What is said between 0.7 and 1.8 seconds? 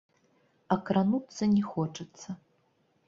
А крануцца не